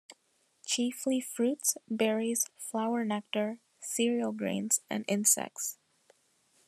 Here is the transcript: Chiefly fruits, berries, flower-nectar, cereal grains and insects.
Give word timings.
Chiefly 0.65 1.21
fruits, 1.21 1.77
berries, 1.87 2.47
flower-nectar, 2.57 3.59
cereal 3.81 4.31
grains 4.31 4.81
and 4.89 5.05
insects. 5.07 5.77